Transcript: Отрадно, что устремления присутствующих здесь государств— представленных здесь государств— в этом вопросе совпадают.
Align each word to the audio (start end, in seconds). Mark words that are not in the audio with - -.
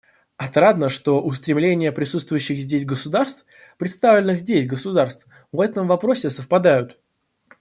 Отрадно, 0.35 0.89
что 0.89 1.21
устремления 1.21 1.91
присутствующих 1.91 2.57
здесь 2.57 2.87
государств— 2.87 3.45
представленных 3.77 4.39
здесь 4.39 4.65
государств— 4.65 5.27
в 5.51 5.59
этом 5.61 5.87
вопросе 5.87 6.31
совпадают. 6.31 6.97